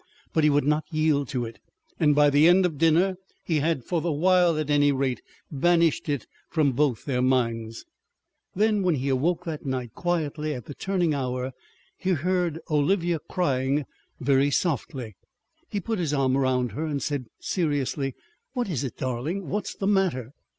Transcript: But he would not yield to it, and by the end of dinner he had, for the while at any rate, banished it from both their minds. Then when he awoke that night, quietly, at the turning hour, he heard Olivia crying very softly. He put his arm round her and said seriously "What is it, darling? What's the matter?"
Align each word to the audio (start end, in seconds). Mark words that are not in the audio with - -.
But 0.33 0.43
he 0.43 0.49
would 0.49 0.63
not 0.63 0.85
yield 0.91 1.27
to 1.27 1.45
it, 1.45 1.59
and 1.99 2.15
by 2.15 2.31
the 2.31 2.47
end 2.47 2.65
of 2.65 2.79
dinner 2.79 3.17
he 3.45 3.57
had, 3.59 3.83
for 3.83 4.01
the 4.01 4.11
while 4.11 4.57
at 4.57 4.71
any 4.71 4.91
rate, 4.91 5.21
banished 5.51 6.09
it 6.09 6.25
from 6.49 6.71
both 6.71 7.05
their 7.05 7.21
minds. 7.21 7.85
Then 8.55 8.81
when 8.81 8.95
he 8.95 9.09
awoke 9.09 9.45
that 9.45 9.63
night, 9.63 9.93
quietly, 9.93 10.55
at 10.55 10.65
the 10.65 10.73
turning 10.73 11.13
hour, 11.13 11.51
he 11.99 12.13
heard 12.13 12.59
Olivia 12.71 13.19
crying 13.19 13.85
very 14.19 14.49
softly. 14.49 15.17
He 15.69 15.79
put 15.79 15.99
his 15.99 16.15
arm 16.15 16.35
round 16.35 16.71
her 16.71 16.87
and 16.87 16.99
said 17.03 17.25
seriously 17.39 18.15
"What 18.53 18.69
is 18.69 18.83
it, 18.83 18.97
darling? 18.97 19.49
What's 19.49 19.75
the 19.75 19.85
matter?" 19.85 20.33